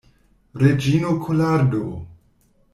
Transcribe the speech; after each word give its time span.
Reĝino 0.63 1.13
Kolardo! 1.27 1.85